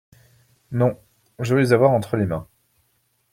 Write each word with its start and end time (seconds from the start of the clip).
Non; 0.71 0.97
je 1.37 1.53
veux 1.53 1.59
les 1.61 1.73
avoir 1.73 1.91
entre 1.91 2.17
les 2.17 2.25
mains. 2.25 2.47